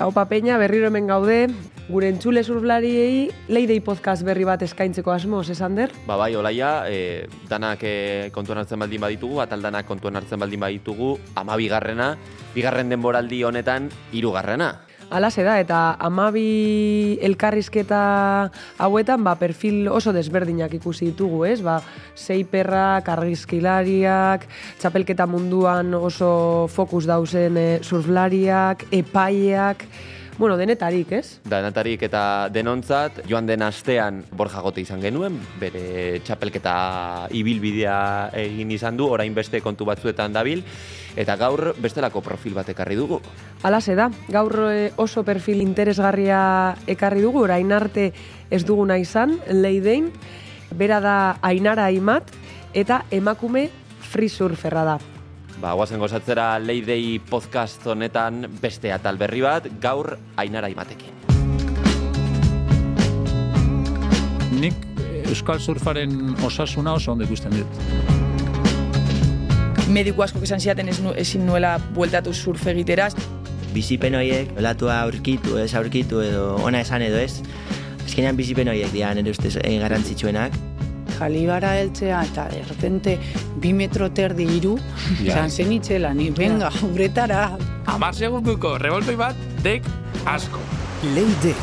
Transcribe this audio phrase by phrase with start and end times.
[0.00, 1.50] Hau papeina berriro hemen gaude,
[1.92, 5.92] gure entzule surflariei leidei podcast berri bat eskaintzeko asmoz, esan der?
[6.06, 7.92] Ba bai, olaia, e, danak e,
[8.32, 12.14] kontuan hartzen baldin baditugu, atal danak kontuan hartzen baldin baditugu, ama bigarrena,
[12.54, 14.70] bigarren denboraldi honetan, hirugarrena.
[15.10, 18.00] Alase da, eta amabi elkarrizketa
[18.78, 21.58] hauetan, ba, perfil oso desberdinak ikusi ditugu, ez?
[21.66, 21.80] Ba,
[22.14, 24.46] sei perrak, argizkilariak,
[24.78, 26.30] txapelketa munduan oso
[26.70, 29.82] fokus dauzen e, surflariak, epaiak,
[30.40, 31.38] bueno, denetarik, ez?
[31.44, 37.98] Denetarik eta denontzat, joan den astean Borja Gote izan genuen, bere txapelketa ibilbidea
[38.40, 40.64] egin izan du, orain beste kontu batzuetan dabil,
[41.20, 43.20] eta gaur bestelako profil bat ekarri dugu.
[43.68, 46.40] Alase da, gaur e, oso perfil interesgarria
[46.88, 48.08] ekarri dugu, orain arte
[48.48, 50.08] ez duguna izan, leidein,
[50.72, 52.32] bera da Ainara Aimat,
[52.72, 53.68] eta emakume
[54.00, 55.00] free surferra da.
[55.60, 61.12] Ba, guazen gozatzera Leidei podcast honetan beste atal berri bat, gaur Ainara Aimatekin.
[64.56, 64.74] Nik
[65.28, 67.68] Euskal Surfaren osasuna oso ondo ikusten dut.
[69.92, 73.12] Mediku asko esan ziaten ez nu, ezin nuela bueltatu surf egiteraz.
[73.74, 77.42] bizipen horiek, olatua aurkitu, ez aurkitu edo ona esan edo ez.
[78.06, 80.56] Azkenean bizipen horiek dira nire ustez eh, garrantzitsuenak.
[81.20, 83.18] Jalibara heltzea eta de repente
[83.60, 84.76] bi metro terdi iru,
[85.20, 87.42] izan zen itxela, ni venga, uretara.
[87.92, 89.86] Amar segunduko revoltoi bat, dek
[90.30, 90.62] asko.
[91.14, 91.54] Leide,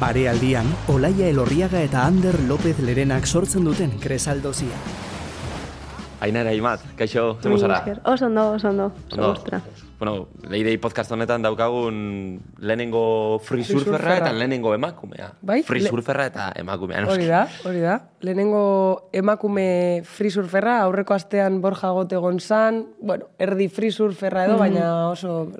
[0.00, 4.80] barealdian, Olaia Elorriaga eta Ander López Lerenak sortzen duten kresaldozia.
[6.22, 7.82] Ainara Aimat, kaixo, zemo zara?
[8.04, 8.92] Oso ondo, oso ondo.
[9.10, 9.62] Ondo.
[10.02, 14.16] Bueno, Leidei podcast honetan daukagun lehenengo free Free surferra surferra.
[14.26, 15.28] eta lehenengo emakumea.
[15.40, 17.02] Bai, Free le- surferra eta emakumea.
[17.04, 17.20] noski.
[17.20, 18.00] Hori da, hori da.
[18.20, 24.58] Lehenengo emakume free surferra, aurreko astean Borja Gote egon zan, bueno, erdi free surferra edo,
[24.58, 25.52] baina oso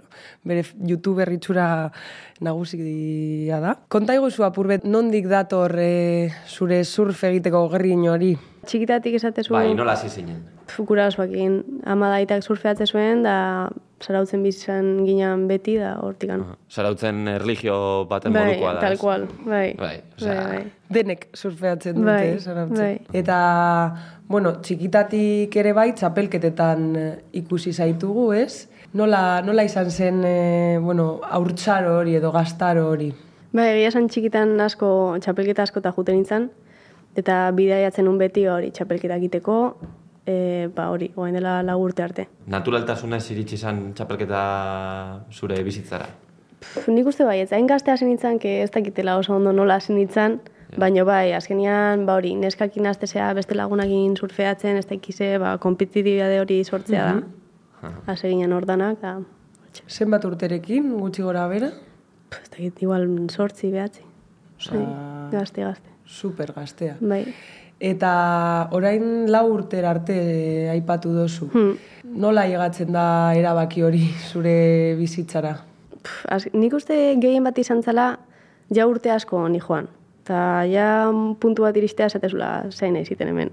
[0.42, 1.92] bere youtuber itxura
[2.40, 3.76] nagusia da.
[3.88, 8.34] Konta iguzu apurbet, nondik dator e, zure surf egiteko gerrin hori?
[8.66, 10.42] Txikitatik esate zuen, Bai, nola hasi zinen.
[10.66, 13.70] pf, gurasoekin ama daitak surfeatze zuen, da
[14.02, 16.42] zarautzen bizizan ginen beti, da hortikan.
[16.70, 17.76] Zarautzen erligio
[18.10, 18.80] baten bai, modukoa da.
[18.80, 19.74] tal cual, bai.
[19.78, 20.72] Bai, osea, bai, bai.
[20.92, 22.76] Denek surfeatzen dute, Bai, zarautzen.
[22.78, 22.98] bai.
[23.22, 23.38] Eta,
[24.28, 27.10] bueno, txikitatik ere bai, txapelketetan eh,
[27.42, 28.68] ikusi zaitugu, ez?
[28.94, 33.08] Nola, nola izan zen, e, bueno, haurtzaro hori edo gaztaro hori?
[33.52, 36.50] Bai, egia esan txikitan asko, txapelketa asko eta juten nintzen,
[37.16, 39.56] eta bidaiatzen un beti hori txapelketa egiteko,
[40.26, 42.28] e, ba hori, oain dela lau urte arte.
[42.46, 44.42] Naturaltasunez iritsi izan txapelketa
[45.32, 46.06] zure bizitzara.
[46.62, 49.76] Pff, nik uste bai, ez hain gazte hasi nintzen, que ez dakitela oso ondo nola
[49.80, 50.40] hasi nintzen,
[50.78, 56.62] baina bai, azkenean, ba hori, neskakin aztezea beste lagunakin surfeatzen, ez dakize, ba, kompetitibidade hori
[56.64, 57.90] sortzea da.
[58.06, 59.18] Hase ginen ordanak, da,
[59.88, 61.70] Zenbat urterekin, gutxi gora bera?
[62.30, 64.02] pff, ez dakit, igual sortzi, behatzi.
[64.60, 65.90] Osea, Bai, gazte, gazte.
[66.06, 66.96] super gaztea.
[67.00, 67.24] Bai.
[67.82, 70.14] Eta orain lau urtera arte
[70.70, 71.48] aipatu dozu.
[71.50, 71.72] Hmm.
[72.22, 75.56] Nola llegatzen da erabaki hori zure bizitzara?
[76.02, 78.12] Pff, az, nik uste gehien bat izan zela,
[78.70, 79.88] ja urte asko ni joan.
[80.22, 80.86] Eta ja
[81.42, 83.50] puntu bat iristea esatezula zain egiten hemen.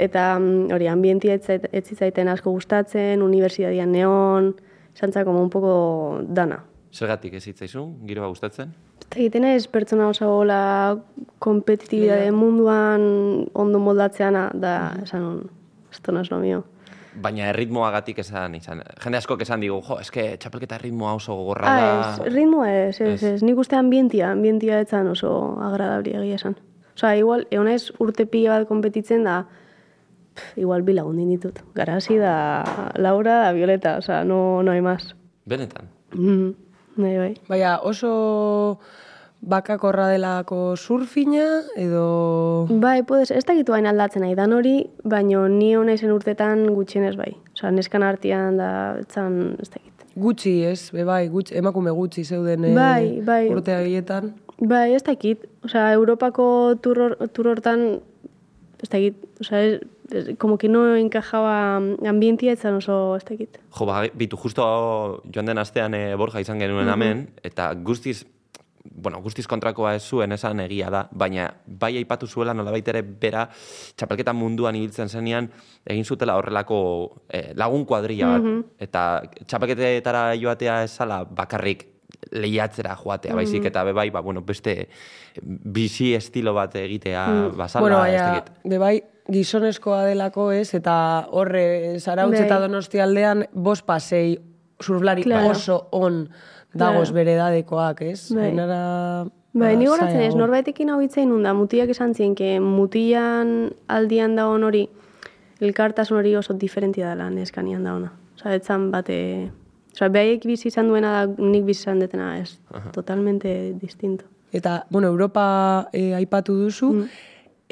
[0.00, 4.54] Eta mm, hori, ambientia ez zait- ez zitzaiten asko gustatzen, unibertsitatean neon,
[4.96, 6.62] zantza como un poco dana.
[6.92, 8.72] Zergatik ez hitzaizun, giroa gustatzen?
[9.12, 10.96] Eta egiten ez pertsona oso gola
[11.38, 13.02] kompetitibidade munduan
[13.52, 15.40] ondo moldatzeana, da, esan hon,
[15.92, 16.62] esto no es lo mío.
[17.20, 18.80] Baina erritmoagatik esan izan.
[19.04, 22.24] Jende askok esan digu, jo, eske txapelketa erritmoa oso gogorra Ah, da.
[22.24, 23.22] ez, ritmoa ez, ez, Ez.
[23.34, 23.42] ez.
[23.44, 26.56] Nik uste ambientia, ambientia etzan oso agradabli egia esan.
[26.96, 29.42] Osa, igual, egon ez urte pila bat kompetitzen da,
[30.34, 31.60] pff, igual bi lagun ditut.
[31.76, 32.64] Garasi da
[32.96, 35.14] Laura da Violeta, osa, no, no hay más.
[35.44, 35.88] Benetan.
[36.14, 36.50] Mm,
[36.96, 37.34] bai, bai.
[37.48, 38.78] Baina oso
[39.42, 42.66] bakakorra delako surfina edo...
[42.70, 47.16] Bai, puedes, ez dakitu hain aldatzen nahi dan hori, baino ni hona izen urtetan gutxienez
[47.18, 47.32] bai.
[47.56, 48.68] Osa, neskan artean da,
[49.02, 49.88] etzan, ez dakit.
[50.14, 53.42] Gutxi ez, be bai, gutxi, emakume gutxi zeuden eh, Bai, bai.
[53.50, 54.34] urte horietan.
[54.60, 55.46] Bai, ez dakit.
[55.66, 56.44] Osea, Europako
[56.84, 57.86] tur, hor- tur hortan,
[58.82, 59.88] ez dakit, osea, ez, ez,
[60.38, 63.58] como que no encajaba ambientia etzan oso, ez dakit.
[63.70, 68.24] Jo, ba, bitu, justo joan den astean e, Borja izan genuen hemen, eta guztiz,
[68.84, 73.46] bueno, guztiz kontrakoa ez zuen esan egia da, baina bai aipatu zuela nolabait ere bera
[73.96, 75.48] txapelketa munduan ibiltzen zenean
[75.86, 76.80] egin zutela horrelako
[77.28, 78.50] eh, lagun kuadrilla bat.
[78.82, 79.06] Eta
[79.46, 81.88] txapelketetara joatea esala bakarrik
[82.32, 84.88] lehiatzera joatea, baizik eta be bai, ba, bueno, beste
[85.42, 87.24] bizi estilo bat egitea
[87.56, 89.11] basala, bueno, baina, dakit.
[89.26, 92.46] Be bai, gizonezkoa delako ez, eta horre, zarautz Bai.
[92.46, 94.38] eta donosti aldean, bost pasei
[94.80, 95.50] surflari Claro.
[95.50, 96.28] oso on
[96.74, 97.14] dagoz Claro.
[97.14, 98.32] bere edadekoak, ez?
[98.34, 98.50] Bai.
[98.50, 99.24] Ainara...
[99.54, 104.34] Bai, ba, ni goratzen ez, norbaitekin hau itzein da, mutiak esan zien, que mutian aldian
[104.36, 104.88] da hori,
[105.60, 108.12] elkartasun hori oso diferentia dela neskanian da ona.
[108.34, 109.50] Osa, etzan bate...
[109.92, 112.58] Osa, behaiek bizi izan duena da nik bizi izan detena, ez.
[112.92, 114.24] Totalmente distinto.
[114.52, 117.08] Eta, bueno, Europa eh, aipatu duzu, Mm.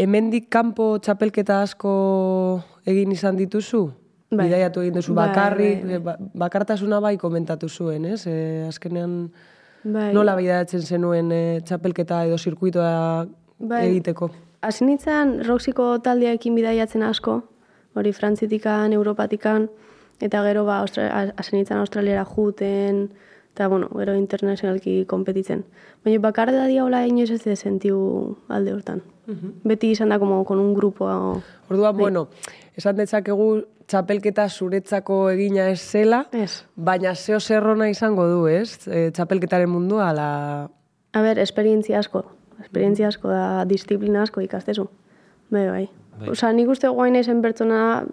[0.00, 1.92] Hemendik kanpo txapelketa asko
[2.88, 3.86] egin izan dituzu?
[4.30, 4.46] Bai.
[4.46, 8.26] Bidaiatu egin duzu Bai, bakarrik, bai, eh, ba- bakartasuna bai komentatu zuen, ez?
[8.30, 9.32] E, azkenean
[9.82, 10.12] Bai.
[10.14, 13.26] nola bidaiatzen zenuen e, txapelketa edo zirkuitoa
[13.58, 13.88] Bai.
[13.88, 14.30] egiteko?
[14.62, 17.40] Hasi nintzen Roxiko taldeekin bidaiatzen asko,
[17.96, 19.68] hori Frantzitikan, Europatikan,
[20.20, 23.08] eta gero ba, hasi nintzen Australiara juten,
[23.54, 25.64] eta bueno, gero internazionalki kompetitzen.
[26.04, 29.02] Baina bakarra da hola inoiz ez sentiu alde hortan.
[29.64, 31.06] Beti izan da como con un grupo.
[31.68, 32.28] Orduan, bueno,
[32.76, 36.64] esan detzakegu txapelketa zuretzako egina ez zela, Ez.
[36.76, 38.86] baina zeo zerrona izango du, ez?
[38.86, 40.70] E, txapelketaren mundua, ala...
[41.12, 42.24] A ber, esperientzia asko.
[42.62, 44.86] Esperientzia asko da, disiplina asko ikastezu.
[45.50, 45.88] Bai, bai.
[46.20, 46.28] Bai.
[46.30, 48.04] Osa, nik uste guain naizen pertsona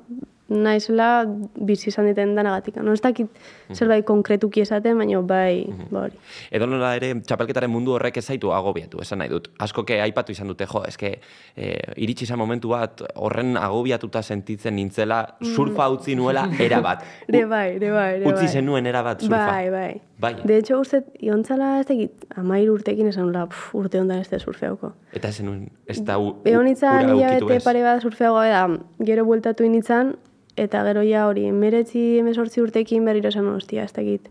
[0.50, 1.26] naizela
[1.60, 2.78] bizi izan diten danagatik.
[2.84, 3.28] No, ez dakit
[3.74, 6.18] zerbait konkretuki esaten, baina bai, ba hori.
[6.52, 9.50] Edo nola ere, txapelketaren mundu horrek ez zaitu agobiatu, esan nahi dut.
[9.60, 11.18] Askoke aipatu izan dute, jo, eske,
[11.56, 15.24] e, iritsi izan momentu bat, horren agobiatuta sentitzen nintzela,
[15.56, 17.04] surfa utzi nuela era bat.
[17.28, 18.54] Ere bai, ere bai, Utzi bai.
[18.60, 19.46] zenuen era bat surfa.
[19.52, 20.02] Bai, bai.
[20.20, 20.34] Bai.
[20.50, 24.40] De hecho, uste, iontzala ez dakit, amair urtekin esan nula, pf, urte hondan ez da
[24.40, 24.94] surfeauko.
[25.14, 28.64] Eta zenuen, ez da u, Egon nintzen ura hilabete pare bat surfeago da,
[29.06, 30.16] gero bueltatu nintzen,
[30.58, 34.28] eta gero ja hori, meretzi emezortzi urtekin berriro esan hostia, ez dakit.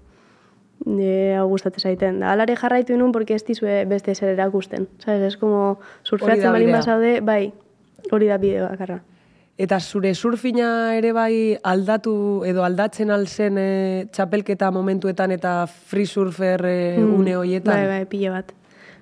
[0.85, 2.21] E, hau gustatzen zaiten.
[2.21, 4.89] Da, alare jarraitu inun, porque ez dizue beste zer erakusten.
[4.99, 6.83] Sabes, es como surfeatzen balin bidea.
[6.83, 7.53] bazaude, bai,
[8.11, 9.01] hori da bide bakarra.
[9.57, 13.71] Eta zure surfina ere bai aldatu edo aldatzen alzen e,
[14.13, 17.73] txapelketa momentuetan eta free surfer e, une horietan?
[17.73, 18.53] Bai, bai, pila bat.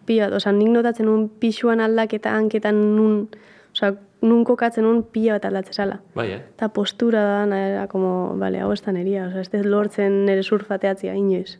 [0.06, 3.24] Pila bat, oza, nik notatzen nun pixuan aldaketa hanketan nun,
[3.74, 6.00] oza, nun kokatzen nun pila bat aldatzen zala.
[6.16, 6.40] Bai, eh?
[6.56, 10.42] Eta postura da, era como, bale, hau ez da neria, oza, ez dut lortzen nire
[10.42, 11.58] surfateatzia, inoiz.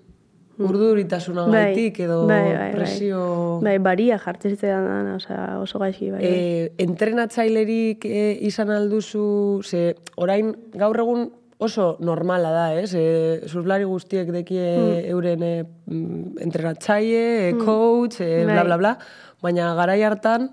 [0.54, 3.22] Urduritasuna gaitik edo bai, bai, presio...
[3.64, 6.20] Bai, baria jartzen zitzaidan dana, oza, oso gaixi, bai.
[6.20, 6.28] bai.
[6.30, 9.24] E, entrenatzailerik e, izan alduzu,
[9.66, 11.26] ze orain gaur egun
[11.64, 12.92] oso normala da, ez?
[12.94, 13.06] E,
[13.48, 14.68] surflari guztiek dekie
[15.10, 15.52] euren e,
[15.90, 18.68] mm, entrenatzaile, e, coach, e, bla, Bai.
[18.70, 18.94] bla, bla,
[19.42, 20.52] baina garai hartan,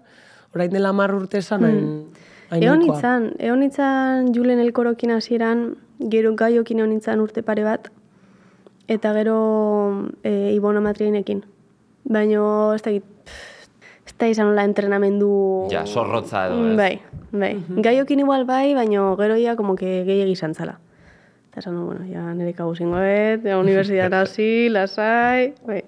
[0.55, 1.85] orain dela mar urte esan hain,
[2.51, 5.65] hain Egon nintzen, egon nintzen Julen elkorokin hasieran,
[6.11, 7.87] gero gaiokin egon nintzen urte pare bat,
[8.91, 9.37] eta gero
[10.23, 11.45] e, Ibona Matrienekin.
[12.11, 12.43] Baina,
[12.75, 15.31] ez da, ez da izan hola entrenamendu...
[15.71, 16.77] Ja, zorrotza edo, ez?
[16.79, 16.93] Bai,
[17.31, 17.53] bai.
[17.85, 20.79] Gaiokin igual bai, baina gero ja como que gehiagi izan zala.
[21.51, 25.83] Eta esan, du, bueno, ja nire kagu zingoet, ja universidad hasi, lasai, bai.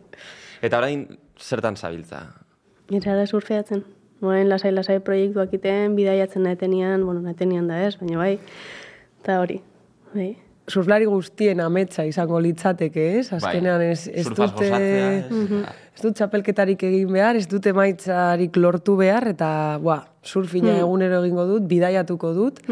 [0.64, 1.06] Eta orain,
[1.40, 2.24] zertan zabiltza?
[2.92, 3.84] Nire ara surfeatzen.
[4.24, 8.34] Moen lasai-lasai proiektuak iten, bidaiatzen nahetenian, bueno, nahetenian da ez, baina bai.
[9.20, 9.60] Eta hori,
[10.16, 10.32] bai.
[10.68, 13.26] surflari guztien ametsa izango litzateke, ez?
[13.36, 14.48] Azkenean ez, ez dute...
[14.48, 15.74] gozatzea, ez?
[16.02, 19.50] Dut txapelketarik egin behar, ez dut emaitzarik lortu behar, eta,
[19.84, 22.64] bua, surfina egunero egingo dut, bidaiatuko dut.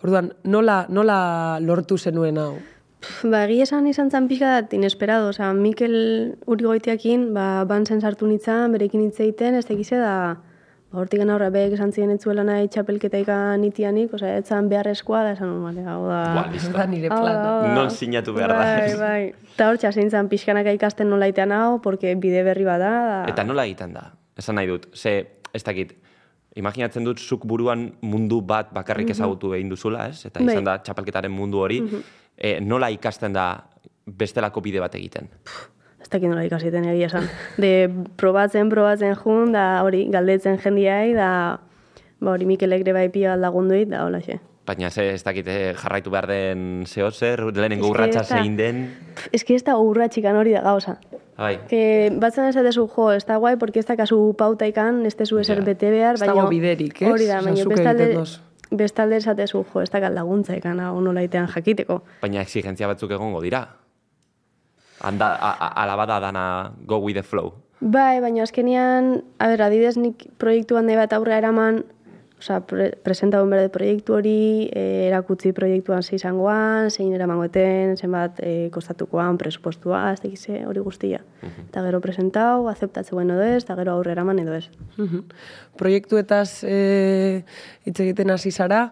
[0.00, 1.20] Orduan, nola, nola
[1.60, 2.54] lortu zenuen hau?
[3.22, 5.30] Ba, egia esan izan zan pixka dat inesperado.
[5.32, 5.94] Osa, Mikel
[6.48, 10.40] Urigoitiakin, ba, bantzen sartu nitzan, berekin hitz egiten, ez tekize da,
[10.90, 15.32] ba, hortik aurra behek esan ziren etzuela nahi txapelketa ikan itianik, osa, etzan beharrezkoa da,
[15.36, 16.20] esan, bale, hau da...
[16.74, 17.72] Da nire da.
[17.74, 18.58] Non sinatu behar da.
[18.58, 19.32] Bai, bai.
[19.54, 22.90] Eta hor txasen zan pixkanaka ikasten nola itean hau, porque bide berri bada.
[22.90, 23.24] Da...
[23.32, 24.08] Eta nola egiten da?
[24.38, 25.94] Esan nahi dut, ze, ez dakit,
[26.58, 30.24] imaginatzen dut zuk buruan mundu bat bakarrik ezagutu egin duzula, ez?
[30.26, 30.64] Eta izan Mhm.
[30.64, 30.64] Bai.
[30.64, 31.80] da txapelketaren mundu hori,
[32.36, 33.62] e, nola ikasten da
[34.06, 35.28] bestelako bide bat egiten?
[36.10, 37.28] Ez dakit nola ikasiten egia esan.
[37.62, 37.88] De
[38.18, 41.60] probatzen, probatzen jun, da hori, galdetzen jendiai, da
[42.20, 44.40] ba hori Mikelek ere bai pia lagunduit, da hola xe.
[44.66, 48.36] Baina ze, ez dakit, eh, jarraitu behar den zeo zer, lehenengo Ez urratsa ez da-
[48.40, 48.82] zein den,
[49.32, 50.98] Ez que ez da urra txikan hori da gauza.
[51.38, 51.58] bai.
[51.68, 55.38] Que batzen esatezu, jo, ez da guai, porque ez da kasu pauta ikan, ez tezu
[55.38, 55.64] eser Ja.
[55.64, 56.34] bete behar, Ez baina...
[56.34, 57.08] dago biderik, ez?
[57.08, 58.24] Hori da, baina bestalde,
[58.70, 62.02] bestalde esatezu, jo, ez da laguntza ikan, hau nola itean jakiteko.
[62.20, 63.66] Baina exigentzia batzuk egongo dira.
[65.00, 65.36] Anda,
[65.76, 67.54] alabada dana go with the flow.
[67.80, 71.80] Bai, baina azkenian, a ber, adibidez nik proiektu handi bat aurre eraman,
[72.40, 78.52] osea, pre, presentagun berde proiektu hori, e, erakutzi proiektuan ze izangoan, zein eramangoeten, zenbat e,
[78.74, 81.22] kostatukoan, presupostua, ez dakize, hori guztia.
[81.42, 84.66] Eta gero presentau, azeptatzen edo ez, eta gero aurre eraman edo ez.
[84.98, 85.24] Mhm.
[85.80, 87.44] Proiektuetaz e,
[87.88, 88.90] hitz egiten hasi zara,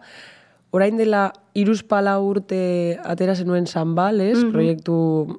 [0.70, 4.36] orain dela iruzpala urte atera zenuen Sanbal, ez?
[4.52, 4.94] Proiektu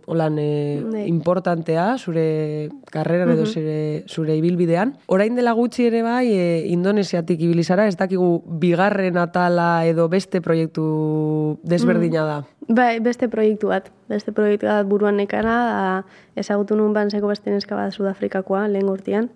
[0.10, 1.04] holan e, Bai.
[1.08, 4.96] importantea, zure karreran edo zure, zure ibilbidean.
[5.08, 11.60] Orain dela gutxi ere bai, e, Indonesiatik ibilizara, ez dakigu bigarren atala edo beste proiektu
[11.64, 12.40] desberdina da.
[12.68, 13.94] Bai, beste proiektu bat.
[14.10, 19.30] Beste proiektu bat buruan nekana, da, ezagutu nun banseko beste neska bat Sudafrikakoa, lehen urtean,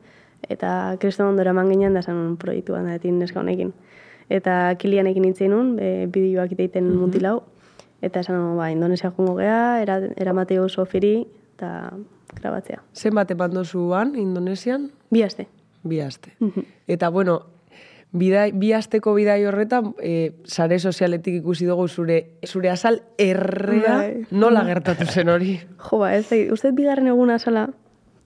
[0.50, 3.72] eta kriston ondora eman ginen da zen proiektu bat da, neska honekin.
[4.30, 7.42] Eta kilianekin nintzen nun, e, bideoak iteiten mm mutilau,
[8.02, 11.16] eta esan nun, ba, Indonesia jungo gea, era, eramate oso firi,
[11.56, 11.92] eta
[12.40, 12.82] grabatzea.
[12.94, 14.92] Zenbat eman dozuan, Indonesian?
[15.12, 15.48] Bi aste.
[15.84, 16.34] Bi aste.
[16.88, 17.42] Eta, bueno,
[18.14, 24.26] bidai, bi asteko bidai horretan, e, sare sozialetik ikusi dugu zure, zure azal errea Bai.
[24.32, 25.58] nola gertatu zen hori.
[25.90, 27.70] Jo, ba, ez da, uste bigarren eguna zala,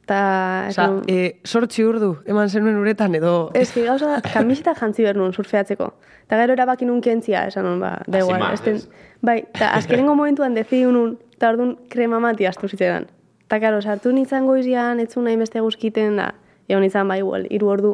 [0.07, 0.67] eta...
[0.69, 3.51] Osa, esan- e, sortzi urdu, eman zenuen uretan edo...
[3.53, 5.89] Ez que gauza kamiseta jantzi behar nuen surfeatzeko.
[6.23, 8.39] Eta gero erabaki nun kentzia, esan nun, ba, da igual.
[8.39, 8.79] más, esten-
[9.21, 13.07] bai, eta azkenengo momentuan dezidu nun, eta orduan krema mati astu zitzaidan.
[13.47, 16.31] Eta karo, sartu nintzen goizian, etzun nahi beste guzkiten da,
[16.67, 17.93] egon nintzen, ba, igual, iru ordu.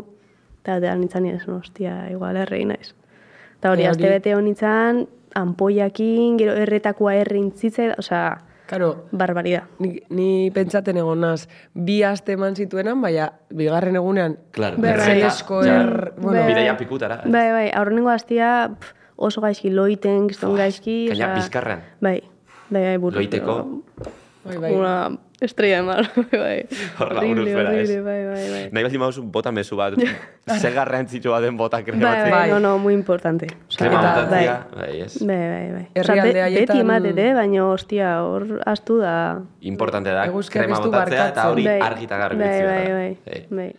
[0.64, 2.94] Eta da nintzen nire, hostia, igual, errei naiz.
[3.60, 8.38] Eta hori, E, azte bete egon nintzen, ampoiakin, gero erretakoa errintzitze, osea,
[8.74, 9.64] Karo, barbaridad.
[9.78, 11.44] ni, ni pentsaten egon naz,
[11.78, 15.06] bi aste eman zituenan, baina bigarren egunean, Claro, Bai, bai.
[15.14, 15.76] berresko Ja.
[15.84, 16.14] er...
[16.18, 16.48] Bueno, Bai.
[16.48, 17.20] Bideia pikutara.
[17.24, 17.32] ez?
[17.32, 20.96] Bai, bai, aurrenengo hastia pf, oso gaizki loiten, kiston gaizki.
[21.12, 21.84] Gaina osea, bizkarrean.
[22.02, 22.16] Bai,
[22.72, 23.20] bai, bai, burro.
[23.20, 23.60] Loiteko.
[24.44, 24.74] bai, bai.
[24.74, 24.96] Una
[25.46, 26.66] estrella de mar, bai.
[27.00, 27.90] Horrela buruz bera, ez?
[28.04, 28.62] bai, bai, bai.
[28.72, 29.94] Nahi baldin baduzu bota mezu bat,
[30.62, 32.32] ze garrantzitsu baden bota Bai, krematzen.
[32.32, 33.48] bai, no, no, muy importante.
[33.78, 35.18] Krema bai, ez.
[35.26, 35.86] Bai, bai, bai.
[35.94, 37.34] Herrialde Osea, be- haietan- Beti ematet, eh?
[37.34, 39.16] baina, hostia, hor astu da...
[39.62, 43.46] Importante da, krema botatzea eta hori Bai, argi eta garbi bai, bai, bai, Bai.
[43.50, 43.72] bai.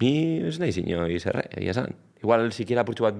[0.00, 0.12] Ni
[0.48, 1.92] ez nahi inoiz, erre, egia esan.
[2.24, 3.14] Igual, sikiera apurtxu bat,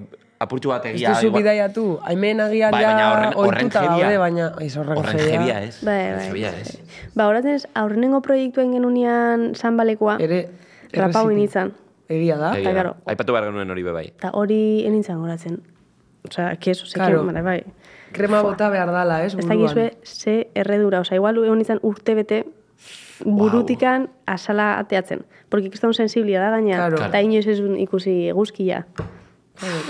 [0.45, 1.09] apurtxu bat Ez egia.
[1.13, 3.81] duzu igual- bidaiatu, haimen agian Bai, ja jebia.
[3.89, 4.51] daude, baina...
[4.61, 5.39] Ez horren, Horren jebia.
[5.39, 5.79] jebia, ez?
[5.83, 6.25] Bai, bai.
[6.27, 6.77] jebia, ez?
[7.15, 10.47] Ba, horatzen ez, aurrenengo proiektuen genunian zanbalekoa, Ere,
[10.93, 11.73] rapau initzan.
[12.07, 12.53] Egia da.
[12.57, 12.73] Egia da.
[12.73, 12.95] claro.
[13.05, 14.05] Aipatu behar genuen hori be bai.
[14.13, 15.59] Eta hori enintzen goratzen.
[16.29, 17.23] Osea, keso, ze Claro.
[17.25, 17.63] bai, bai.
[18.13, 19.33] Krema bota behar dala, ez?
[19.33, 19.59] Ez buruan.
[19.75, 22.45] dakizue ze erredura, osea, igual egon izan urte bete
[23.23, 25.25] burutikan asala ateatzen.
[25.49, 27.05] Porque ikiston sensiblia da gaina, Claro.
[27.05, 28.85] eta inoiz ez ikusi eguzkia.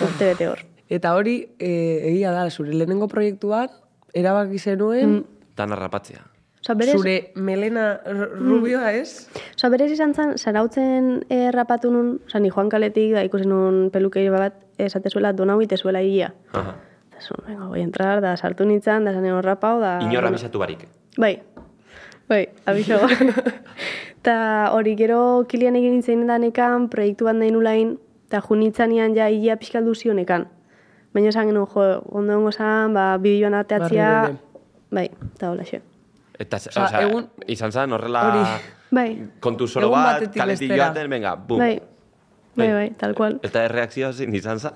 [0.05, 0.65] Urte bete hor.
[0.89, 1.71] Eta hori, e,
[2.11, 3.69] egia da, zure lehenengo proiektuan,
[4.13, 5.23] erabaki zenuen,
[5.55, 6.25] Dana rapatzea.
[6.65, 9.29] Osea, berez, zure melena rubioa, ez?
[9.55, 14.25] osea, berez izan zen, zarautzen errapatu nun, osea, ni joan kaletik, da ikusi nun pelukei
[14.33, 16.31] bat, esate zuela, donau itezuela ia.
[16.57, 16.75] Aha.
[17.11, 19.99] Eta zuen, venga, voy a entrar, da sartu nintzen, da zanen horrapau, da...
[20.03, 20.87] Inorra bisatu barik.
[21.21, 21.37] Bai,
[22.27, 22.99] bai, abiso.
[24.19, 27.95] Eta hori gero kilian egin nintzen danekan, proiektu bat nahi nulain,
[28.27, 30.47] eta junitzanean ja ia pixkaldu zionekan.
[31.13, 34.31] Baina esan genuen, jo, ondo hongo zan, ba, bideoan ateatzia,
[34.91, 35.05] bai,
[35.35, 35.81] eta hola xe.
[36.39, 38.41] Eta, Osea, osea, egun- izan zen horrela Hori.
[38.91, 41.57] Bai, kontu zoro bat, kaletik joaten, venga, bum.
[41.59, 41.79] bai,
[42.55, 43.39] bai, bai, tal cual.
[43.43, 44.71] Eta erreakzioa zin izan zen.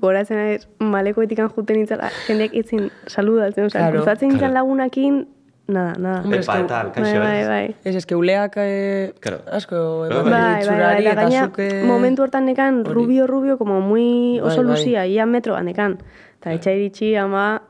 [0.00, 4.00] Goratzen ez, malekoetikan juten nintzela, jendeak itzin saludatzen, osea, Claro.
[4.00, 4.54] cruzatzen nintzen Claro.
[4.64, 5.28] lagunakin,
[5.66, 6.20] nada, nada.
[6.22, 7.48] Hombre, Epa, ez que- eta Bai, kaixo, bai, ez?
[7.48, 7.76] bai.
[7.84, 9.40] Ez, ez que uleak eh, Claro.
[9.50, 10.32] asko Bai, eman bai.
[10.32, 11.68] Bai, bai, bai, eta eta gaina zuke...
[11.86, 12.92] momentu hortan nekan hori.
[12.94, 14.76] rubio, rubio, como muy oso Bai, bai.
[14.76, 15.98] luzia, ia metro nekan.
[16.40, 17.62] Eta etxa iritsi, ama,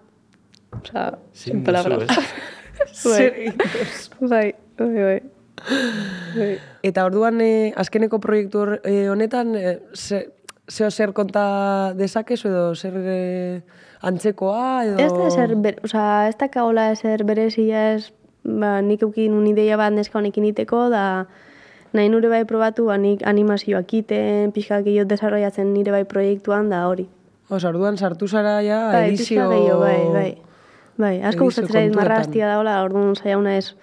[0.83, 2.09] oza, Sin sin palabras.
[2.09, 3.21] duzu?
[4.21, 5.21] bai, bai, bai.
[6.37, 6.59] bai.
[6.83, 10.33] Eta orduan, eh, azkeneko proiektu hor- eh, honetan, eh, ze,
[10.69, 13.63] zeo zer konta dezakezu edo zer eh,
[14.09, 14.99] antzekoa edo...
[15.03, 18.13] Ez da ezer, ber, oza, ez da kaola ezer berezia ez,
[18.45, 21.27] ba, nik eukin un ideia bat neska honekin iteko, da
[21.95, 26.85] nahi nure bai probatu, ba, nik animazioak iten, pixka gehiago desarrollatzen nire bai proiektuan, da
[26.91, 27.09] hori.
[27.51, 29.49] Osa, orduan sartu zara ja Bai, edizio...
[29.51, 30.31] gehiago, bai, bai.
[30.95, 33.75] Bai, asko gustatzen zait marrastia daola, orduan saiauna ez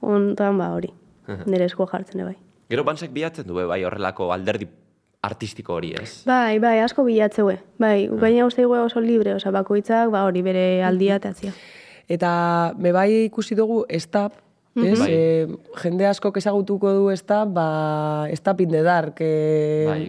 [0.00, 0.92] ontan, ba, hori.
[1.46, 2.36] Nire esku jartzen bai.
[2.70, 4.68] Gero bansek bilatzen du, bai, horrelako alderdi
[5.26, 6.22] artistiko hori, ez?
[6.28, 7.58] Bai, bai, asko bilatzeue.
[7.82, 11.54] Bai, gaina uste dugu oso libre, oza, bakoitzak, ba, hori bere aldia teatzia.
[12.08, 12.30] Eta
[12.78, 14.36] me bai ikusi dugu estab,
[14.76, 14.98] ez?
[15.00, 15.10] Bai.
[15.10, 17.66] Eh, jende askok ezagutuko du estab, ba,
[18.30, 20.00] estab in the dark, eh, Bai.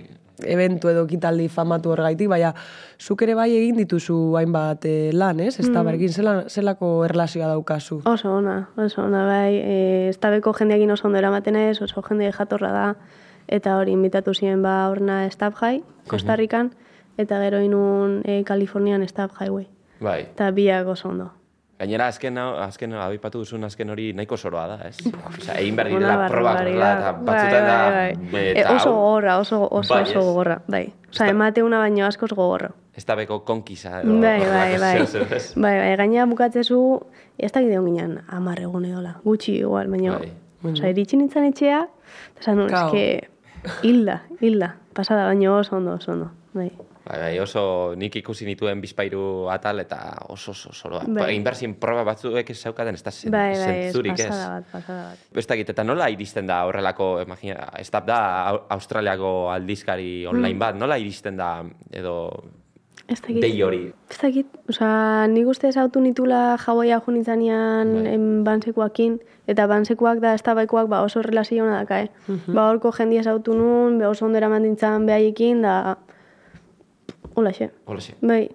[0.45, 2.51] eventu edo kitaldi famatu horgaitik, baina
[3.01, 5.55] zuk ere bai egin dituzu hainbat eh, lan, ez?
[5.63, 8.03] Estabarekin zela, zelako erlazioa daukazu.
[8.05, 9.55] Oso ona, oso ona, bai.
[9.57, 9.77] E,
[10.12, 12.86] estabeko jendeakin oso ondo eramaten ez, oso jende jatorra da,
[13.47, 16.71] eta hori inbitatu ziren ba horna Stab High, Kostarrikan,
[17.17, 19.67] eta gero inun e, Kalifornian Stab Highway.
[19.99, 20.21] Bai.
[20.33, 21.31] Eta biak oso ondo.
[21.77, 24.97] Gainera, azken, azken abipatu duzun azken hori nahiko soroa da, ez?
[25.29, 26.63] Osea, egin behar direla probak barbaridad.
[26.63, 27.75] horrela, eta batzutan da...
[27.91, 28.45] bai, bai, bai.
[28.57, 30.25] E, oso gogorra, oso, oso, Bai, oso ez?
[30.25, 30.93] gogorra, bai.
[31.11, 32.71] Osa, emate una baino askoz gogorra.
[32.97, 34.15] Ez da beko konkisa edo...
[34.21, 34.95] Bai, bai, bai.
[35.03, 35.53] ez?
[35.53, 36.79] Bai, bai, gaina bukatzezu,
[37.37, 40.31] ez da gideon ginen, amar egun edola, gutxi igual, baina, Bai.
[40.73, 41.83] osa, iritsi nintzen etxea,
[42.31, 42.87] eta esan, Kao.
[42.89, 43.29] eske,
[43.83, 46.71] hilda, hilda, pasada baino oso ondo, oso ondo, bai.
[47.07, 51.05] Bai, bai, oso nik ikusi nituen bizpairu atal eta oso oso soroa.
[51.07, 51.38] Bai.
[51.39, 54.25] Ba, ziren proba batzuek ez zeukaten, ez da zen, Bai, bai, zentzurik ez.
[54.27, 55.38] pasada bat, pasada bat.
[55.39, 58.03] Ez dakit, eta nola iristen da horrelako, imagina, ez da
[58.50, 62.17] Au- Australiako aldizkari online bat, nola iristen da, edo
[63.07, 63.39] Ez dakit.
[63.41, 63.93] dei hori.
[64.11, 69.19] Ez dakit, oza, nik uste ez autu nitula jauaia jo nintzanean Bai.
[69.47, 72.09] eta bansekuak da estabaikoak ba, oso relazio hona daka, eh?
[72.47, 75.97] Ba, horko jendia autu nun, be oso ondo eraman dintzan behaiekin, da...
[77.35, 77.71] Hola, xe.
[77.85, 78.15] Hola, xe.
[78.21, 78.49] Bai,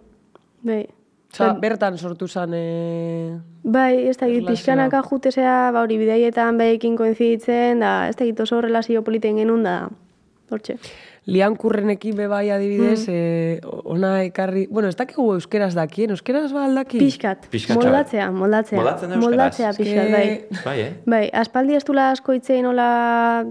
[0.62, 0.87] bai.
[1.32, 2.52] Osa, bertan sortu zen...
[2.52, 3.38] E...
[3.64, 4.50] Bai, ez dakit, Erlazioa.
[4.50, 9.88] pixkanaka jutesea, ba, hori bidaietan behaiekin koinziditzen, da, ez dakit oso relazio politen genuen, da,
[10.50, 10.76] hortxe.
[11.26, 13.12] Lian kurrenekin bebai adibidez, Mm.
[13.14, 14.67] eh, ona ekarri...
[14.71, 16.99] Bueno, ez dakigu euskeraz dakien, euskeraz ba aldaki?
[16.99, 18.79] Pixkat, Pixkat, moldatzea, moldatzea.
[18.81, 19.29] Moldatzen da euskaraz?
[19.29, 20.62] Moldatzea pixkat, bai.
[20.64, 20.91] Bai, eh?
[21.07, 23.45] Bai, aspaldi ez dula asko itzein hola...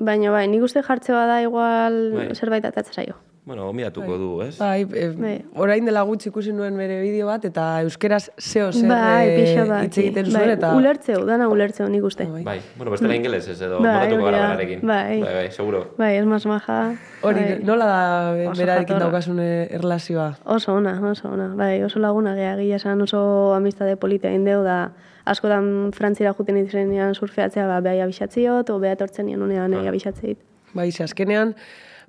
[0.00, 2.28] Baina bai, nik uste jartze bada igual Bai.
[2.34, 3.14] zerbait atatzen zaio.
[3.50, 4.58] Bueno, omidatuko du, ez?
[4.60, 5.32] Bai, e, Bai.
[5.58, 9.88] orain dela gutxi ikusi nuen bere bideo bat, eta euskeraz zeo zer bai, eh, bat.
[9.88, 10.70] hitz egiten bai, zuen, eta...
[10.78, 12.28] Ulertzeu, dana ulertzeu nik uste.
[12.30, 12.44] Bai.
[12.46, 14.86] Bai, bueno, bestela ingeles ez edo Bai, moldatuko hori gara berarekin.
[14.86, 15.18] Bai.
[15.24, 15.82] bai, bai, seguro.
[15.98, 16.78] Bai, ez mas maja.
[17.26, 17.58] Hori, bai.
[17.72, 17.98] nola da
[18.36, 19.00] berarekin jatorra.
[19.08, 20.28] daukazune erlazioa?
[20.44, 21.50] Oso ona, oso ona.
[21.58, 23.26] Bai, oso laguna gea, gila esan oso
[23.58, 24.92] amistade politia indeu da
[25.26, 29.80] askotan frantzira juten izenean surfeatzea, ba, behai abixatziot, o beha tortzen nian unean Ah.
[29.82, 30.38] egi abixatzeit.
[30.72, 31.56] Bai, ze azkenean,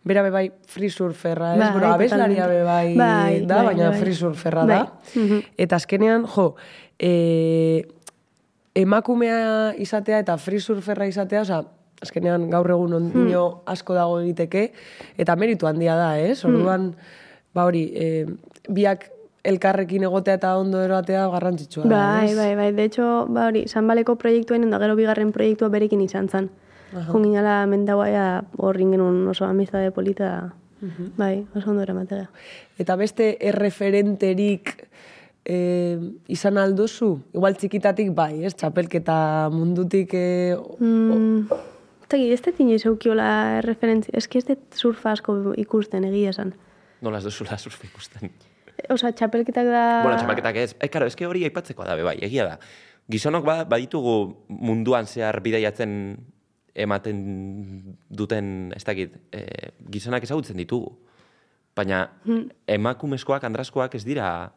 [0.03, 1.59] bera bebai free surferra, ez?
[1.59, 2.57] Bai, bueno, abeslaria totalmente.
[2.63, 3.99] bebai Bai, da, bai, baina bai.
[3.99, 4.79] free surferra da.
[5.15, 5.41] Bai.
[5.57, 6.55] Eta azkenean, jo,
[6.97, 7.85] e,
[8.75, 11.61] emakumea izatea eta free surferra izatea, osea,
[12.01, 13.11] azkenean gaur egun Hmm.
[13.11, 14.71] ondino asko dago egiteke,
[15.17, 16.43] eta meritu handia da, ez?
[16.43, 16.55] Hmm.
[16.55, 16.95] Orduan,
[17.53, 18.25] ba hori, e,
[18.69, 19.09] biak
[19.43, 21.89] elkarrekin egotea eta ondo eroatea garrantzitsua da,
[22.21, 22.71] Bai, bai, bai.
[22.73, 26.49] De hecho, ba hori, Sanbaleko proiektuen da gero bigarren proiektua berekin izan zen.
[26.91, 30.53] Junginala mendagoaia horrin genuen oso amistade polita da.
[31.17, 32.25] Bai, oso ondo eramatea.
[32.81, 34.73] Eta beste erreferenterik
[35.45, 35.57] e,
[36.27, 37.11] izan alduzu?
[37.37, 38.55] Igual txikitatik bai, ez?
[38.57, 40.15] Txapelketa mundutik...
[40.17, 41.45] E, Mm,
[42.11, 44.11] Tegi, ez dut inoiz eukiola referentzia.
[44.17, 46.51] Ez ez dut surfa asko ikusten egia esan.
[47.01, 48.33] Nola ez duzula surf ikusten.
[48.89, 49.83] Osa, txapelketak da...
[50.03, 50.73] Bueno, txapelketak ez.
[50.75, 52.57] E, karo, eske hori aipatzeko da, be, bai, egia da.
[53.11, 54.15] Gizonok ba, baditugu
[54.49, 55.93] munduan zehar bidaiatzen
[56.75, 60.93] ematen duten, ez dakit, e, gizonak ezagutzen ditugu.
[61.75, 62.09] Baina
[62.67, 64.51] emakumezkoak, andraskoak ez dira,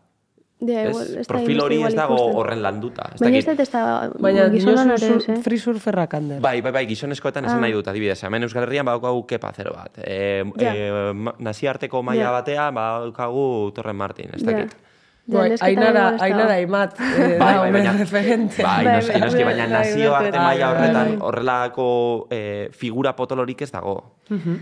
[0.64, 0.90] Ja, ez?
[0.94, 3.10] igual, ez Profil hori ez dago horren landuta.
[3.14, 5.40] Ez Baina ez dut ez da Baina gizonan eh?
[5.42, 6.40] free surferrak ander.
[6.40, 8.22] Bai, bai, bai, gizonezkoetan esan nahi dut, adibidez.
[8.24, 9.98] Hemen Euskal Herrian badaukagu kepa zero bat.
[9.98, 10.74] E, Ja.
[10.74, 12.30] e, ma- naziarteko maila Ja.
[12.30, 14.72] batean badaukagu Torren Martin, ez dakit.
[14.72, 14.78] Ja,
[15.28, 16.22] ainara, ez dago.
[16.24, 18.62] ainara imat, eh, Bai, bai, baina- referente.
[18.62, 21.18] Bai, Bai, noski, bai, noski, bai, baina bai, nazioarte bai, maila bai, horretan bai.
[21.20, 24.14] horrelako eh, figura potolorik ez dago.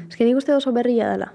[0.09, 1.33] Ez que nik uste oso berria dela.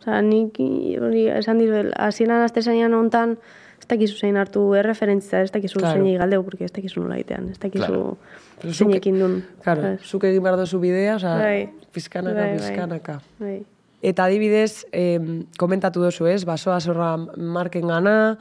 [0.00, 3.38] Osa, nik hori esan dizuel, hasieran aste zenean hontan,
[3.80, 6.02] ez dakizu zein hartu erreferentzia, ez dakizu Claro.
[6.04, 8.16] zein galdeu, porque ez dakizu nola egitean, ez dakizu Claro.
[8.60, 9.44] Pero zuk- zeinekin dun.
[9.62, 11.68] Claro, zuk egin behar duzu bidea, oza, Bai.
[11.92, 12.58] pizkanaka, Bai, bai.
[12.58, 13.20] pizkanaka.
[13.38, 13.64] Bai.
[13.98, 18.38] Eta adibidez, em, komentatu duzu, ez, basoa zorra marken gana,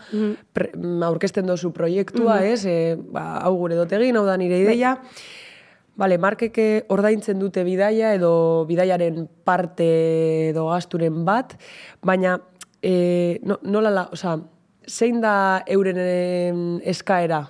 [0.53, 4.59] pre, mm, aurkezten duzu proiektua, ez, e, ba, hau gure dut egin, hau da nire
[4.61, 4.97] ideia.
[5.97, 9.87] Bale, markeke ordaintzen dute bidaia edo bidaiaren parte
[10.51, 11.57] edo gasturen bat,
[12.05, 12.37] baina
[12.83, 14.37] e, no, nola, la, oza,
[14.85, 17.47] zein da euren eskaera?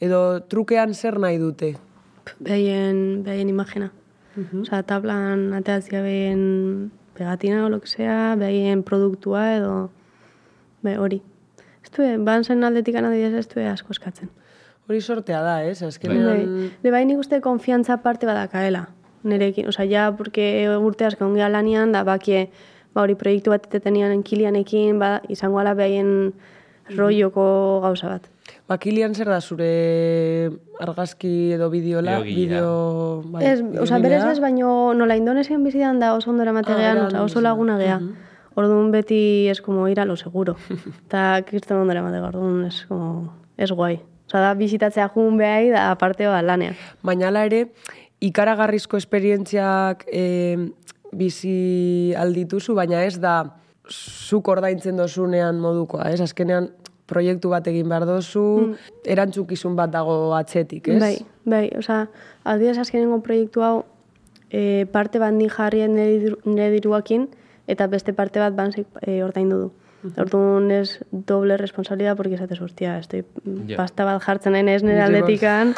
[0.00, 1.74] Edo trukean zer nahi dute?
[2.40, 3.92] Behaien, behaien imagina.
[4.62, 6.90] Osa, tablan ateatzia behaien
[7.22, 9.90] pegatina o lo que sea, behaien produktua edo,
[10.82, 11.22] be, hori.
[11.84, 14.30] Ez du, ban zen aldetik anadidez ez du asko eskatzen.
[14.88, 15.78] Hori sortea da, ez?
[15.80, 15.88] Bai.
[15.92, 16.70] Azkenean...
[16.82, 18.88] De bai nik uste konfiantza parte badakaela.
[19.22, 22.48] Nerekin, osea, ja, porque urte asko ongea lanian, da bakie,
[22.92, 26.32] ba hori proiektu bat etetenian kilianekin, ba, izango ala behaien
[26.90, 27.46] rolloko
[27.86, 28.31] gauza bat.
[28.72, 32.18] Bakilian zer da zure argazki edo bideola?
[32.24, 33.22] Bideo...
[33.34, 37.42] Bai, Ez, osea, berez ez, baino nola Indonesian bizidan da oso ondo eramategean, Ah, oso
[37.44, 38.00] laguna gea.
[38.56, 40.56] Orduan beti es como ir a lo seguro.
[41.06, 44.00] Eta kriston ondo eramatega, orduan es como, es guai.
[44.28, 46.76] Osea, da bizitatzea jun behai, da aparte ba lanean.
[47.02, 47.66] Baina ere,
[48.20, 50.70] ikaragarrizko esperientziak e,
[51.12, 53.58] bizi aldituzu, baina ez da
[53.90, 56.20] zuk ordaintzen dozunean modukoa, ez?
[56.24, 56.70] Azkenean
[57.06, 61.00] proiektu bat egin behar dozu, erantzukizun bat dago atzetik, ez?
[61.02, 62.06] Bai, bai, osea,
[62.44, 63.84] aldidez azkenengo proiektu hau
[64.50, 67.28] e, parte bat ni jarrien nire diru- nire diruakin
[67.66, 69.70] eta beste parte bat bansek e, ordaindu du.
[70.18, 73.24] Orduan ez doble responsabilidad porque esatez, hostia, estoy
[73.68, 73.76] Ja.
[73.76, 75.74] pasta bat jartzen nahi nire Nire aldetikan,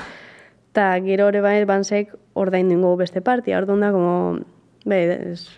[0.73, 3.59] eta gero ere bai bansek ordaindu ingo beste partia.
[3.59, 4.39] Orduan da, como,
[4.85, 5.01] bai,
[5.33, 5.49] ez,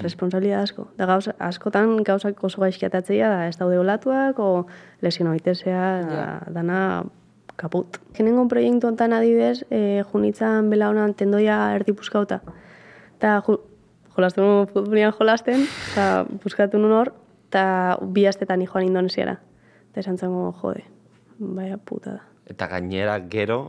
[0.00, 0.88] responsabilidad asko.
[0.96, 4.66] Da gauz, askotan gauzak oso gaizki atatzeia da, ez daude olatuak, o
[5.04, 6.80] lesio oitezea, da, dana
[7.60, 8.00] kaput.
[8.16, 12.40] Genengo proiektu honetan adibidez, e, junitzan bela honan tendoia erdi puskauta.
[13.18, 13.58] Eta ju,
[14.16, 16.06] jolasten nuen futbolian jolasten, eta
[16.42, 17.12] puskatu nun hor,
[17.50, 19.36] eta bi astetan joan indonesiara.
[19.90, 20.86] Eta esan zango, jode,
[21.38, 22.24] baina puta da.
[22.50, 23.60] Eta gainera gero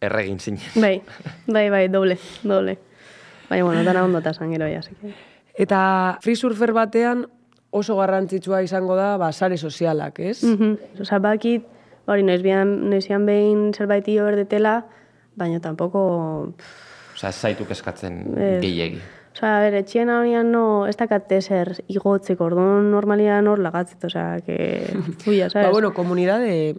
[0.00, 0.70] erregin zinen.
[0.80, 1.00] Bai,
[1.48, 2.78] bai, bai, doble, doble.
[3.50, 5.12] Baina, bueno, dana ondo eta gero, ja, así que...
[5.58, 7.26] Eta free surfer batean
[7.70, 10.44] oso garrantzitsua izango da ba, sare sozialak, ez?
[10.44, 11.00] Mhm.
[11.02, 11.66] Osa, bakit,
[12.06, 14.84] hori, noizian behin zerbait io berdetela,
[15.34, 16.54] baina tampoko...
[17.14, 18.60] Osa, ez zaituk eskatzen Ez.
[18.62, 19.00] gehiegi.
[19.34, 24.38] Osa, a ber, etxien horian no, ez dakat ezer igotzeko, orduan normalian hor lagatzet, osea,
[24.46, 24.56] que...
[25.24, 25.66] Fuia, sabes?
[25.66, 26.76] Ba, bueno, komunidade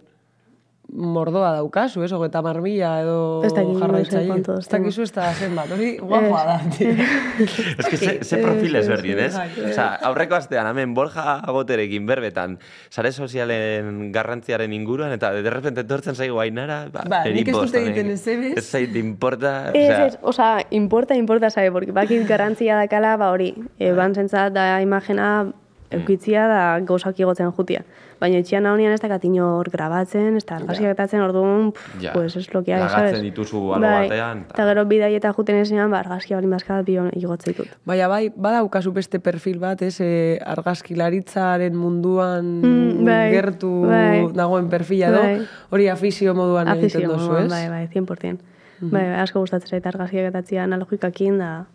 [0.92, 2.10] mordoa daukazu, ez?
[2.12, 4.36] Hogeta marmila edo Ez jarraitzaile.
[4.58, 6.56] Ez dakizu ez da zenbat, hori guapoa da.
[6.78, 9.32] Ez que ze, ze profil Ez, ezberdin, ez?
[9.34, 9.48] bai.
[9.70, 12.58] Osa, aurreko astean, hemen Borja Agoterekin berbetan,
[12.90, 17.74] sare sozialen garrantziaren inguruan, eta de repente etortzen zaigu ainara, ba, Ba, nik ez dut
[17.74, 18.20] egiten honek.
[18.20, 18.58] ezer, ez?
[18.58, 23.54] Ez zait importa, Ez, ez, osa, importa, importa, sabe, porque bakit garrantzia dakala, ba hori,
[23.78, 25.52] e, banzentzat da imagena
[25.94, 27.82] eukitzia da gauzak igotzen jutia.
[28.20, 32.12] Baina etxean honian ez dakat inor grabatzen, ez da argazkiak gatatzen, orduan, pff, Ja.
[32.12, 33.22] pues es lo que hay, Lagatzen sabes?
[33.22, 36.84] dituzu albo Bai, batean, ta- Eta gero bidai eta juten ezean, ba, argazkia bali mazkat
[36.86, 37.68] bion igotzen ditut.
[37.84, 40.00] Baina bai, badaukazu beste perfil bat, ez?
[40.00, 44.26] E, argazkilaritzaren munduan Mm, bai, gertu bai.
[44.34, 45.40] dagoen perfila Bai.
[45.70, 47.50] hori afizio moduan egiten Afizio, duzu, moduan, ez?
[47.50, 48.38] bai, bai, 100%.
[48.82, 51.66] Bai, bai, asko gustatzen zait argazkiak gatatzea analogikakin da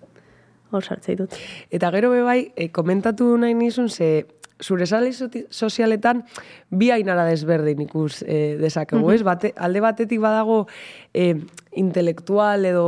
[0.72, 1.36] hor sartzei dut.
[1.72, 4.26] Eta gero be bai, e, komentatu nahi nizun, ze
[4.62, 5.12] zure sale
[5.50, 6.24] sozialetan
[6.70, 9.22] bi ainara desberdin ikus e, dezakegu, ez?
[9.24, 10.66] Bate, alde batetik badago
[11.14, 11.36] e,
[11.78, 12.88] intelektual edo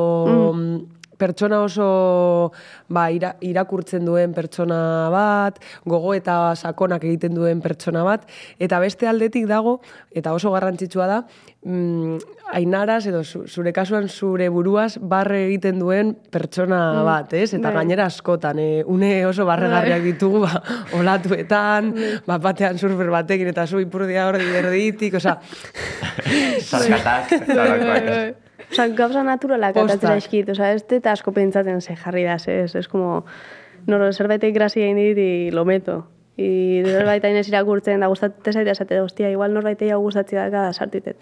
[0.54, 0.99] mm.
[1.19, 2.51] Pertsona oso
[2.88, 8.25] ba, ira, irakurtzen duen pertsona bat, gogo eta sakonak egiten duen pertsona bat,
[8.60, 9.79] eta beste aldetik dago,
[10.15, 11.19] eta oso garrantzitsua da,
[11.65, 12.17] mm,
[12.55, 17.53] ainaraz edo zu- zure kasuan zure buruaz barre egiten duen pertsona bat, ez?
[17.53, 17.84] Eta bai.
[17.84, 20.63] gainera askotan, e, une oso barregarriak ditugu, ba,
[20.97, 21.93] olatuetan,
[22.25, 25.38] bat batean surfer batekin, eta zu ipurdia hor erditik, osea,
[26.69, 28.49] Sarkatak, zarakoak.
[28.71, 32.88] Osa, gauza naturalak atatzera eskit, osa, ez dut asko pentsatzen ze jarri da, ez, ez
[32.88, 33.23] como,
[33.88, 36.03] noro, zerbaitek grazia egin dit, y lo meto.
[36.39, 40.69] I zerbait hain ez irakurtzen, da gustatzen zaitea, esate, hostia, igual norbaitei hau gustatzea da
[40.71, 41.17] sartitet.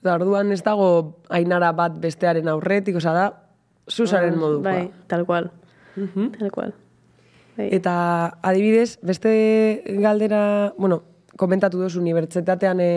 [0.00, 3.26] da orduan ez dago ainara bat bestearen aurretik, osea da,
[3.90, 4.72] zuzaren modukoa.
[4.72, 5.50] Bai, tal cual.
[6.38, 6.72] Tal cual.
[7.56, 7.68] Bai.
[7.76, 11.02] Eta adibidez, beste galdera, bueno,
[11.36, 12.92] komentatu duzu unibertsitatean e,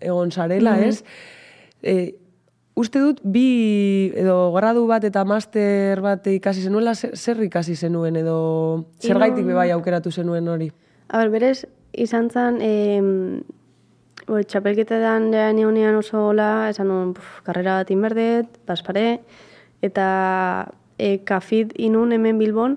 [0.00, 1.02] egon zarela, ez?
[1.82, 2.14] E,
[2.76, 8.16] uste dut bi edo gradu bat eta master bat ikasi zenuela, zer, zer ikasi zenuen
[8.20, 8.38] edo
[9.00, 10.70] zergaitik Ino- be bai aukeratu zenuen hori?
[11.08, 13.40] A ber, berez, izan zen, em,
[14.26, 19.22] bo, txapelketetan neonean oso hola, esan puf, karrera bat inberdet, paspare,
[19.80, 22.76] eta e, kafit inun hemen Bilbon,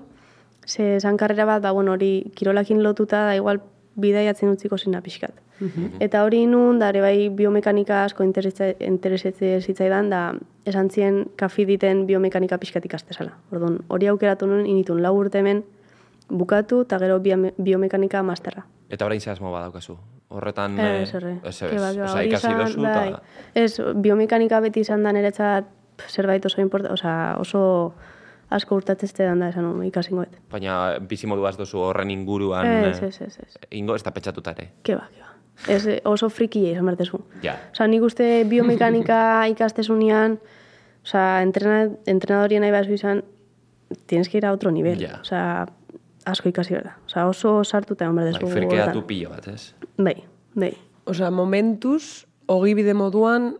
[0.64, 3.60] ze esan karrera bat, ba, bueno, hori kirolakin lotuta, da igual
[3.96, 5.32] bidaiatzen utziko zina pixkat.
[6.00, 10.20] Eta hori inun, da ere bai biomekanika asko interesetze zitzaidan, da
[10.64, 13.34] esan zien kafi diten biomekanika pixkat ikastezala.
[13.52, 15.64] Orduan, hori aukeratu nuen, initun lau urte hemen,
[16.30, 18.64] bukatu, eta gero biome- biomekanika masterra.
[18.90, 19.98] Eta orain zehazmo badaukazu.
[20.30, 21.22] Horretan, eh, Ez, ez,
[21.58, 23.08] Ke ez, ba, ke ba, Osa, hori ikasi dozu, bai.
[23.08, 23.22] eta...
[23.54, 25.64] Ez, biomekanika beti izan da niretzat
[26.08, 27.92] zerbait oso importa, osea, oso
[28.50, 30.36] asko urtatzezte da esan nuen, ikasingoet.
[30.50, 32.66] Baina bizimodu az dozu horren inguruan...
[32.66, 33.58] Ez, eh, ez, ez, ez.
[33.70, 34.70] Ingo ez da petxatuta ere.
[34.82, 35.28] Ke ba, ke ba.
[35.68, 37.20] Ez, oso friki izan bertezu.
[37.44, 37.54] Ja.
[37.72, 39.20] Osa, nik uste biomekanika
[39.54, 40.38] ikastezunean,
[41.04, 43.22] osa, entrena, entrenadorien nahi bazu izan,
[44.06, 44.98] tienes que ir a otro nivel.
[45.00, 45.20] Ja.
[45.20, 45.66] Osa,
[46.26, 46.96] asko ikasi behar da.
[47.06, 49.06] Osa, oso sartuta egon behar Bai, frikeatu horretan.
[49.06, 49.74] pilo bat, ez?
[49.98, 50.16] Bai,
[50.54, 50.72] bai.
[51.10, 53.54] Osea, momentuz, ogibide moduan,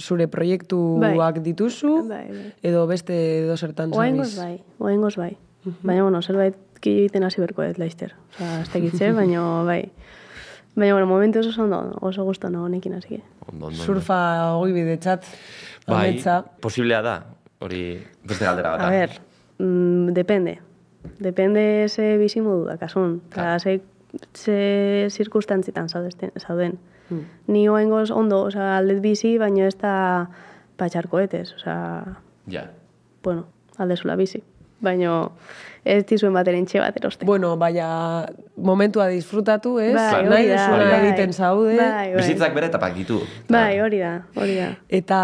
[0.00, 2.52] zure proiektuak dituzu, Bai, bai.
[2.62, 5.36] edo beste edo zertan Oaingoz bai, oaingoz bai.
[5.82, 8.14] Baina, bueno, zerbait ki egiten hasi berko dut laizter.
[8.34, 9.82] Osa, ez tekitze, baina bai.
[10.74, 13.20] Baina, bueno, momentu oso ondo, oso gusto nago honekin hasi.
[13.84, 15.24] Surfa ogibide txat,
[15.86, 16.40] Bai, ametsa.
[16.60, 17.14] posiblea da,
[17.60, 18.80] hori beste galdera bat.
[18.86, 19.10] A ver,
[19.58, 20.58] mm, depende.
[21.18, 23.20] Depende ze bizi modu da, kasun.
[23.58, 23.80] Ze,
[24.34, 26.78] ze zirkustantzietan zaudezten- zauden.
[27.46, 30.28] Ni oengoz ondo, osea, aldet bizi, baina ez da
[30.76, 32.04] patxarkoetez, osea,
[32.48, 32.64] Ja.
[33.22, 33.46] bueno,
[33.78, 34.42] aldezula bizi.
[34.82, 35.28] Baina
[35.84, 37.24] ez dizuen bateren txe bat eroste.
[37.24, 39.92] Bueno, baina momentua disfrutatu, ez?
[39.94, 41.06] Bai, Nahi hori da, duzuela bai.
[41.06, 41.76] egiten zaude.
[41.76, 42.16] Bai, bai.
[42.16, 43.20] Bizitzak bere etapak ditu.
[43.48, 44.72] Bai, hori da, hori da.
[44.88, 45.20] Eta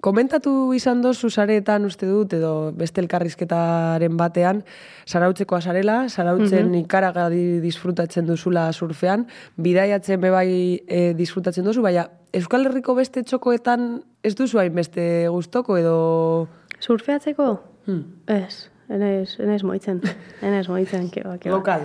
[0.00, 4.62] komentatu izan dozu sareetan uste dut, edo beste elkarrizketaren batean,
[5.06, 6.74] sarautzeko azarela, sarautzen Mhm.
[6.84, 14.36] ikaragarri disfrutatzen duzula surfean, bidaiatzen bebai e, disfrutatzen duzu, baina Euskal Herriko beste txokoetan ez
[14.36, 16.48] duzu hainbeste gustoko edo...
[16.78, 17.60] Surfeatzeko?
[17.86, 18.04] Hmm.
[18.26, 20.00] Ez, enez, enez moitzen.
[20.40, 21.56] Enez moitzen, keba, keba.
[21.56, 21.82] Lokal.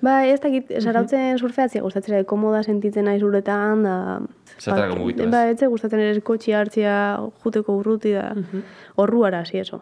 [0.00, 3.94] Ba, ez dakit, sarautzen surfeatzea gustatzen komoda sentitzen naiz uretan, da...
[4.58, 5.30] Zertarako mugitu ez?
[5.32, 6.92] Ba, zait gustatzen ere kotxi hartzia,
[7.42, 8.28] juteko urruti da.
[8.96, 9.80] Orruara, si eso.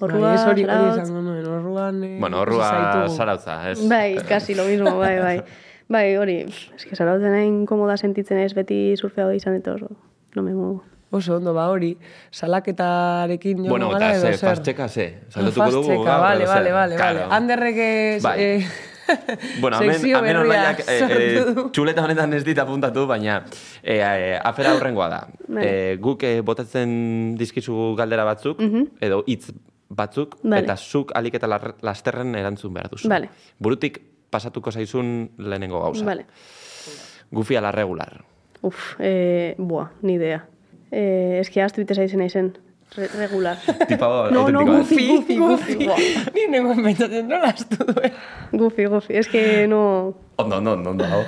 [0.00, 1.98] Orrua, Bai, ez hori, esango nuen, orruan...
[2.04, 3.16] Eh, Bueno, horrua zaitugu.
[3.18, 3.82] zarautza, ez?
[3.88, 5.42] Bai, casi lo mismo, bai, bai.
[5.90, 6.36] Bai, hori,
[6.76, 9.88] es que sarautzen hain komoda sentitzen ez beti surfeago izan eta oso,
[10.36, 10.84] no me muevo.
[11.10, 11.96] Oso ondo, ba hori,
[12.30, 14.48] salaketarekin jo Bueno, gara eta edo ze, zer?
[14.52, 15.06] fastxeka ze.
[15.18, 15.88] Ah, Saldatuko dugu.
[15.88, 16.72] fastxeka, vale, edo vale, zer.
[16.72, 16.96] vale, vale.
[16.96, 17.26] Claro.
[17.34, 18.22] Anderrek ez...
[18.22, 18.36] Bai.
[18.40, 18.66] Eh,
[19.60, 21.64] Bueno, hemen, hemen eh, sortu du.
[21.74, 23.40] txuleta honetan ez dit apuntatu, baina
[23.82, 25.20] eh, eh, afera aurrengoa da.
[25.62, 28.62] Eh, guk eh, botatzen dizkizu galdera batzuk,
[29.00, 29.50] edo hitz
[29.90, 30.62] batzuk, Vale.
[30.62, 31.50] eta zuk alik eta
[31.82, 33.08] lasterren erantzun behar duzu.
[33.10, 33.30] Vale.
[33.58, 33.98] Burutik
[34.30, 36.04] pasatuko zaizun lehenengo gauza.
[36.06, 36.26] Vale.
[37.30, 38.20] Gufi ala regular.
[38.62, 40.44] Uf, eh, buah, ni idea.
[40.90, 42.52] Eh, eski astu bite zaizen naizen.
[42.96, 43.56] Re regular.
[43.88, 44.76] Tipa No, no, autentikoa.
[44.78, 45.86] goofy, goofy, goofy.
[46.34, 48.12] Ni nengoen pentsatzen nola astu duen.
[48.52, 49.14] Goofy, goofy.
[49.16, 50.14] Es que no...
[50.36, 51.04] Ondo, ondo, ondo, ondo.
[51.06, 51.22] hau.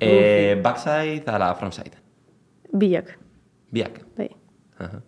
[0.00, 1.96] eh, backside ala frontside.
[2.72, 3.16] Bilak,
[3.72, 4.02] Biak.
[4.18, 4.28] bai.
[4.78, 5.00] Aha.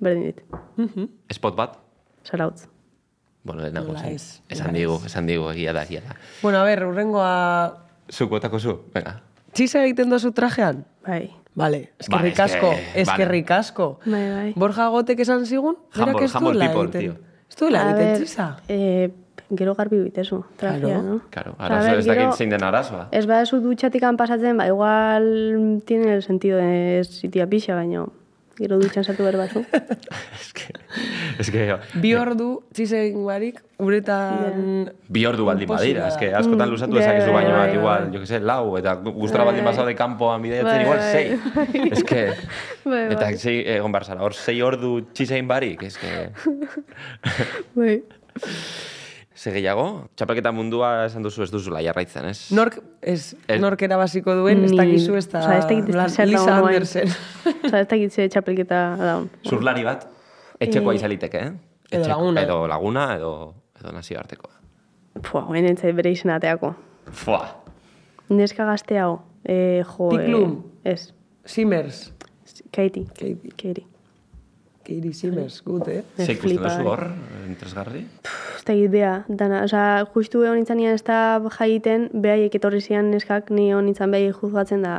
[0.00, 0.42] Berdin dit.
[1.32, 1.78] Spot bat?
[2.24, 2.66] Zarautz.
[3.42, 4.14] Bueno, Nola zen.
[4.14, 6.16] ez, Esan digu, esan digu, egia da, egia da.
[6.42, 7.86] Bueno, a ver, urrengoa...
[8.12, 9.20] Zuk botako zu, venga.
[9.54, 10.84] Txisa egiten dozu trajean?
[11.06, 11.30] Bai.
[11.54, 13.02] Vale, eskerrik Ba, eske, asko, vale.
[13.02, 13.98] eskerrik asko.
[14.06, 14.52] Bai, bai.
[14.56, 17.24] Borja Gotek esan zigun, berak Humble- ez humble duela people, egiten.
[17.50, 18.56] Ez duela A egiten ver, txisa.
[18.68, 19.10] eh,
[19.50, 20.88] gero garbi bitezu, Claro.
[21.02, 21.20] no?
[21.30, 23.08] Claro, arazo ver, ez dakit zein den arazoa.
[23.10, 28.04] Ez badezu dutxatikan pasatzen, ba, igual tiene el sentido de sitia pixa, baina
[28.60, 29.64] gero dutxan sartu behar batzu.
[30.40, 30.72] Es que,
[31.38, 34.90] es que, Bi ordu txisa egin barik, uretan...
[35.08, 37.76] bi ordu baldin badira, es que askotan luzatu Mm, ezakezu bai, baino bai, bat, bai.
[37.78, 39.70] igual, jo que sé, lau, eta gustora baldin Bai.
[39.72, 41.12] pasau de kanpoan bideiatzen, Bai, igual, bai.
[41.12, 41.90] sei.
[41.92, 42.24] Es que,
[42.90, 43.38] Bai, eta bai.
[43.38, 46.30] sei, egon behar zara, hor sei ordu txisein barik, es que...
[47.78, 48.00] Bai.
[49.40, 49.84] Ze gehiago,
[50.20, 52.50] txapelketa mundua esan duzu ez duzula jarraitzen, ez?
[52.52, 55.40] Nork, ez, Ez- nork erabaziko duen, ez dakizu ez da...
[55.40, 56.56] Osea, ez dakit zer Lisa.
[56.58, 57.08] Andersen.
[57.64, 59.30] Osea, ez dakit ze txapelketa daun.
[59.48, 60.04] Zurlari bat,
[60.60, 61.54] etxekoa izaliteke, eh?
[61.90, 62.42] Edo Etxeko- laguna.
[62.44, 63.30] Edo laguna, edo,
[63.80, 64.52] edo nazioartekoa.
[65.24, 66.74] Pua, hoen entzai bere izena ateako.
[67.24, 67.40] Fua,
[68.30, 69.16] Neska gazte hau.
[69.42, 70.52] Eh, jo, Piklum.
[70.84, 71.14] eh, ez.
[71.48, 72.10] Simmers.
[72.70, 73.06] Katie.
[73.16, 73.54] Katie.
[73.56, 73.86] Katie.
[74.90, 76.02] Katie Simmers, gut, eh?
[76.18, 76.86] Ez ze ikusten flipa, duzu eh.
[76.88, 77.02] hor,
[77.46, 78.00] entresgarri?
[78.56, 83.52] Ez da bea, dana, osea, justu egon nintzen ez da jaiten, behaiek etorri zian neskak,
[83.54, 84.94] ni egon nintzen behaiek juzgatzen da,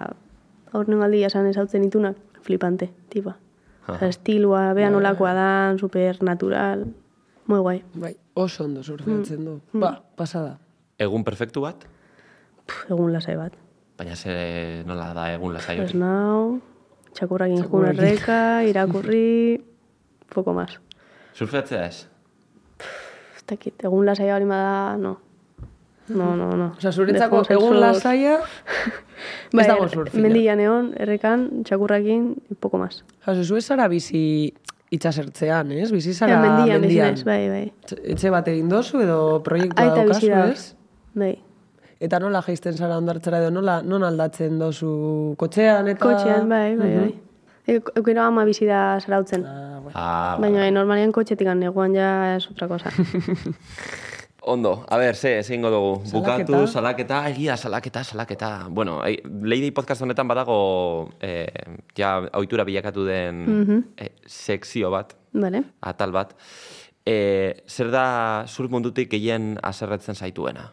[0.71, 3.36] aur nengaldi esan ez hautzen itunak, flipante, tipa.
[3.89, 5.47] Osea, estilua, bea nolakoa da,
[5.80, 6.86] supernatural,
[7.51, 7.82] muy guai.
[7.93, 9.58] Bai, oso ondo surfeatzen du.
[9.73, 9.82] Mm.
[9.84, 10.56] Ba, pasada.
[11.01, 11.84] Egun perfektu bat,
[12.63, 13.58] Pff, egun lasai bat.
[13.97, 15.97] baina ze nola da egun lasai hori.
[15.99, 16.62] nau,
[17.13, 19.60] txakurrakin jun erreka, irakurri,
[20.34, 20.80] poco más.
[21.38, 22.06] Surfeatzea ez?
[23.36, 25.17] Ez dakit, egun lasai bali bada, no.
[26.12, 26.72] No, no, no.
[26.78, 28.39] Osa, zuretzako egun lasaia,
[29.54, 30.24] Bai, ez dago surfila.
[30.26, 32.26] Mendian egon, errekan, txakurrakin,
[32.60, 33.04] poco más.
[33.26, 34.52] Jose, zu ez zara bizi
[34.91, 35.91] itxasertzean, ez?
[35.94, 37.13] Bizi zara Ja, mendian, bizi mendian.
[37.15, 38.02] naiz, bai, bai.
[38.12, 40.52] Etxe- bat egin dozu edo proiektua Aita bizi daukazu, da.
[40.52, 40.76] ez?
[41.13, 41.34] Bai.
[42.02, 46.02] Eta nola jaisten zara ondartzera edo nola non aldatzen dozu kotxean eta...
[46.02, 47.08] Kotxean, bai, bai, bai.
[47.12, 47.28] Euk-
[47.67, 49.45] Eukero ama bizi da sarautzen.
[49.45, 49.91] Ah, bai.
[49.95, 52.89] Ah, Baina eh, normalian kotxetik neguan ja es otra cosa.
[54.43, 56.02] Ondo, a ber, ze, ze ingo dugu.
[56.06, 56.52] Salaketa.
[56.52, 58.67] Bukatu, salaketa, egia, salaketa, salaketa.
[58.69, 61.45] Bueno, ei, Lady Podcast honetan badago, eh,
[61.95, 63.84] ja, ohitura bilakatu den Mhm.
[63.97, 65.62] eh, sekzio bat, Vale.
[65.82, 66.34] atal bat.
[67.06, 70.71] Eh, zer da surf mundutik gehien aserretzen zaituena?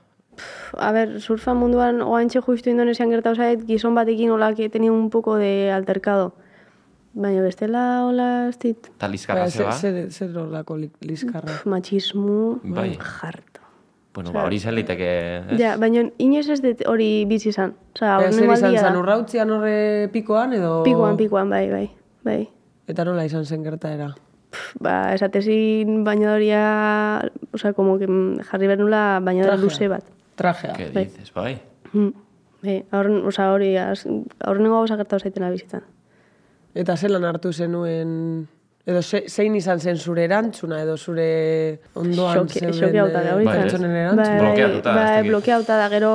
[0.79, 5.11] A ver, surfa munduan oantxe justu Indonesian gertatu zait, gizon batekin hola que tenía un
[5.11, 6.33] poco de altercado.
[7.19, 9.73] Baina bestela hola ez dit, Eta lizkarra Baina, zeba?
[9.73, 11.57] zer, zer, zer olako li- lizkarra.
[11.67, 12.93] machismo, Bai.
[12.97, 13.61] jarto.
[14.15, 15.09] Bueno, ba, hori zen liteke,
[15.51, 15.59] ez?
[15.61, 17.75] Ja, baina inoiz ez dut hori bizi izan.
[17.95, 18.99] Osea, Baina, zer horrengo izan da.
[19.01, 20.83] urrautzian horre pikoan edo...
[20.87, 21.91] Pikoan, pikoan, bai, bai,
[22.25, 22.39] bai.
[22.89, 24.13] Eta nola izan zen gertaera?
[24.51, 26.63] Pff, Ba, esatezin bainadoria,
[27.53, 28.07] osea, como que
[28.49, 30.05] jarri behar nula bainadora luze bat.
[30.37, 30.73] Trajea.
[30.73, 31.05] ¿Qué Bai.
[31.05, 31.59] dices, bai?
[31.93, 32.09] Mm,
[32.63, 34.07] Bai, aurren, oza, hori, az-
[34.41, 35.83] aurrenengo gauza gertatu zaitena bizitzan.
[36.79, 38.11] Eta zelan hartu zenuen,
[38.87, 43.35] edo ze, zein izan zen zure erantzuna, edo zure ondoan Xoke- zeuden xokeauta da, eh,
[43.35, 46.13] hori Bai, pertsonen Bai, bai, blokeauta da gero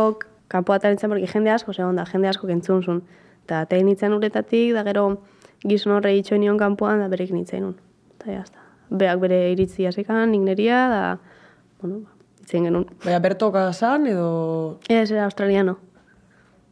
[0.47, 3.01] kanpoa nintzen, porque jende asko zegoen da, jende asko kentzun zuen.
[3.43, 5.07] Eta tein nintzen uretatik, da gero
[5.67, 7.75] gizon horre itxoen nion kanpoan, da berek nintzen nun.
[8.15, 8.59] Eta jazta.
[8.93, 11.03] Beak bere iritzi hasikan, nik neria, da,
[11.81, 12.87] bueno, ba, itzen genuen.
[13.03, 14.79] Baina bertoka zan, edo...
[14.87, 15.77] Ez, era australiano.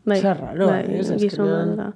[0.06, 1.92] Bai, Zer raro, bai, eh, ez, gizon da.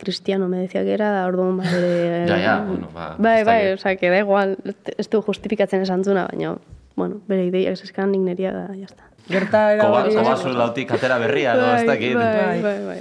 [0.00, 2.24] Cristiano me decía que era, da orduan ba, bere...
[2.32, 3.78] Ja, ja, bueno, ba, Bai, bai, dakit.
[3.80, 4.56] osea, que da igual,
[4.96, 6.56] ez du justifikatzen esan zuna, baina,
[6.96, 9.04] bueno, bere ideiak zeskan nik neria da, jazta.
[9.28, 12.14] Gerta era Koba, hori- kobazu lautik atera berria, no, ez dakit.
[12.16, 13.00] Bai, bai, bai.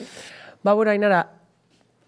[0.64, 1.22] Ba, bueno, Ainara,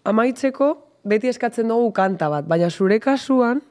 [0.04, 0.68] amaitzeko
[1.08, 3.62] beti eskatzen dugu kanta bat, baina zure kasuan,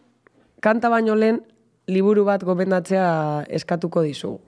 [0.60, 1.41] kanta baino lehen
[1.88, 4.41] liburu bat gomendatzea eskatuko dizugu.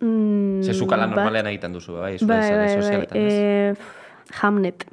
[0.00, 3.32] Mm, Ze zukala bat- normalean egiten duzu, bai, zure Bai, sare bai, bai, sozialetan, ez?
[3.34, 3.74] eh,
[4.40, 4.86] Hamnet.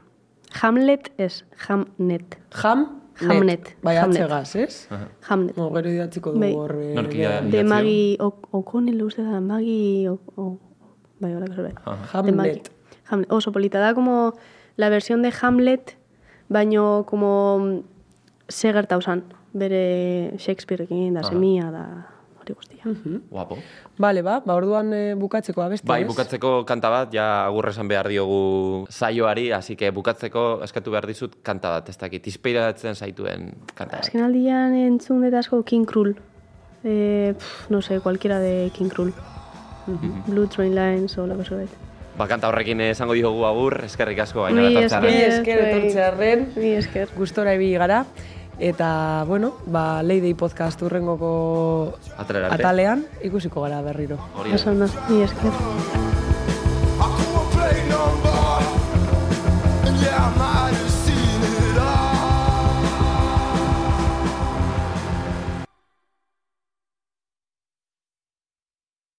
[0.61, 2.37] Hamlet ez, Hamnet.
[2.61, 4.87] Jam, Hamnet, Bai, atzegaz, ez?
[5.29, 5.57] Hamnet.
[5.57, 6.53] No, gero idatziko dugu Bai.
[6.53, 6.71] hor.
[6.71, 10.19] eh, De Idatzi Maggie O- O'Connell uste da, Maggie O...
[10.35, 10.59] O-
[11.19, 11.73] bai, hola, bai.
[11.73, 12.71] De Hamlet.
[13.09, 13.31] Hamlet.
[13.31, 14.33] Oso polita da, como
[14.75, 15.97] la versión de Hamlet,
[16.49, 17.79] baino como mm,
[18.49, 22.07] ze gertau zan, bere Shakespearekin da, semia da,
[22.53, 23.19] hori guztia.
[23.29, 23.57] Guapo.
[23.97, 26.07] Bale, ba, ba, orduan eh, bukatzeko abesti, Bai, ez?
[26.07, 31.35] bukatzeko kanta bat, ja agurra esan behar diogu saioari, así que bukatzeko eskatu behar dizut
[31.43, 34.05] kanta bat, ez dakit, inspiratzen zaituen kanta bat.
[34.05, 36.15] Azken aldian entzun dut asko King Krul.
[36.83, 39.13] Eh, pf, no sé, cualquiera de King Krul.
[40.27, 41.69] Blue Train Lines o la cosa bet.
[42.17, 45.13] Ba, kanta horrekin esango diogu agur, eskerrik asko baina Mi etortzearen.
[45.13, 47.09] Mi esker etortzearren, Mi esker.
[47.15, 48.01] gustora ibili gara.
[48.59, 52.55] Eta, bueno, ba, Lady Podcast urrengoko Atrerate.
[52.55, 54.17] atalean ikusiko gara berriro.
[54.35, 54.89] Hori da.
[55.09, 55.51] Ni esker.
[60.01, 60.56] Yeah, my